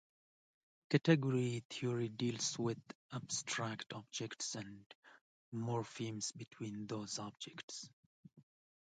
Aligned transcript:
Category 0.89 1.63
theory 1.69 2.09
deals 2.09 2.57
with 2.57 2.79
abstract 3.13 3.93
objects 3.93 4.55
and 4.55 4.81
morphisms 5.53 6.35
between 6.35 6.87
those 6.87 7.19
objects. 7.19 7.87